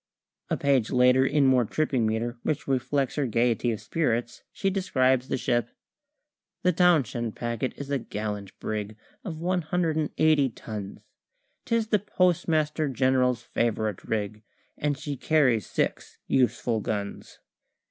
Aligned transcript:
A 0.49 0.57
page 0.57 0.89
later, 0.89 1.23
in 1.27 1.45
more 1.45 1.63
tripping 1.63 2.07
metre 2.07 2.35
(which 2.41 2.67
reflects 2.67 3.17
her 3.17 3.27
gaiety 3.27 3.71
of 3.71 3.79
spirits), 3.79 4.41
she 4.51 4.71
describes 4.71 5.27
the 5.27 5.37
ship 5.37 5.69
"The 6.63 6.73
Townshend 6.73 7.35
Packet 7.35 7.73
is 7.75 7.91
a 7.91 7.99
gallant 7.99 8.51
brig 8.59 8.97
Of 9.23 9.39
one 9.39 9.61
hundred 9.61 9.97
and 9.97 10.09
eighty 10.17 10.49
tons; 10.49 11.01
'Tis 11.65 11.89
the 11.89 11.99
Postmaster 11.99 12.89
General's 12.89 13.43
favourite 13.43 14.03
rig, 14.03 14.41
And 14.75 14.97
she 14.97 15.15
carries 15.17 15.67
six 15.67 16.17
useful 16.25 16.79
guns. 16.79 17.37